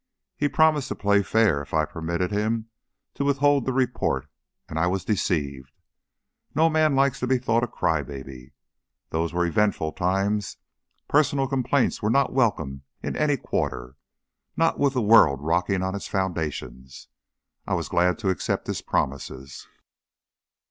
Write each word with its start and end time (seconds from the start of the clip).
He 0.35 0.49
promised 0.49 0.87
to 0.87 0.95
play 0.95 1.21
fair 1.21 1.61
if 1.61 1.75
I'd 1.75 1.91
permit 1.91 2.21
him 2.31 2.69
to 3.13 3.23
withhold 3.23 3.65
the 3.67 3.71
report, 3.71 4.25
and 4.67 4.79
I 4.79 4.87
was 4.87 5.05
deceived. 5.05 5.73
No 6.55 6.71
man 6.71 6.95
likes 6.95 7.19
to 7.19 7.27
be 7.27 7.37
thought 7.37 7.63
a 7.63 7.67
cry 7.67 8.01
baby. 8.01 8.53
Those 9.11 9.31
were 9.31 9.45
eventful 9.45 9.91
times; 9.91 10.57
personal 11.07 11.47
complaints 11.47 12.01
were 12.01 12.09
not 12.09 12.33
welcomed 12.33 12.81
in 13.03 13.15
any 13.15 13.37
quarter 13.37 13.95
not 14.57 14.79
with 14.79 14.95
the 14.95 15.03
world 15.03 15.39
rocking 15.39 15.83
on 15.83 15.93
its 15.93 16.07
foundations. 16.07 17.07
I 17.67 17.75
was 17.75 17.87
glad 17.87 18.17
to 18.17 18.31
accept 18.31 18.65
his 18.65 18.81
promises. 18.81 19.67